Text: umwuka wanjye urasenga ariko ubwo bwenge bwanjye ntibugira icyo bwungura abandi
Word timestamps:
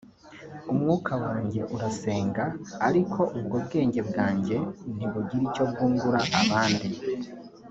umwuka 0.71 1.13
wanjye 1.23 1.61
urasenga 1.75 2.43
ariko 2.87 3.19
ubwo 3.37 3.55
bwenge 3.65 4.01
bwanjye 4.09 4.55
ntibugira 4.95 5.43
icyo 5.47 5.63
bwungura 5.71 6.19
abandi 6.41 6.89